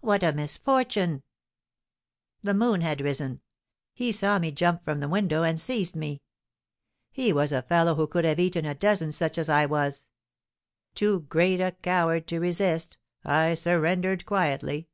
[0.00, 1.22] "What a misfortune!"
[2.42, 3.40] "The moon had risen.
[3.94, 6.20] He saw me jump from the window and seized me.
[7.10, 10.08] He was a fellow who could have eaten a dozen such as I was.
[10.94, 14.88] Too great a coward to resist, I surrendered quietly.